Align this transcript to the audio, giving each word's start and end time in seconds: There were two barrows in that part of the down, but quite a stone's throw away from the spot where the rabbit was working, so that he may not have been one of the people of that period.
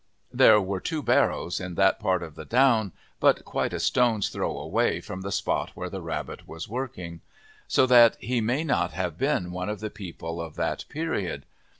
There 0.33 0.59
were 0.59 0.79
two 0.79 1.03
barrows 1.03 1.59
in 1.59 1.75
that 1.75 1.99
part 1.99 2.23
of 2.23 2.33
the 2.33 2.43
down, 2.43 2.91
but 3.19 3.45
quite 3.45 3.71
a 3.71 3.79
stone's 3.79 4.29
throw 4.29 4.57
away 4.57 4.99
from 4.99 5.21
the 5.21 5.31
spot 5.31 5.69
where 5.75 5.91
the 5.91 6.01
rabbit 6.01 6.47
was 6.47 6.67
working, 6.67 7.21
so 7.67 7.85
that 7.85 8.17
he 8.19 8.41
may 8.41 8.63
not 8.63 8.93
have 8.93 9.15
been 9.15 9.51
one 9.51 9.69
of 9.69 9.79
the 9.79 9.91
people 9.91 10.41
of 10.41 10.55
that 10.55 10.85
period. 10.89 11.45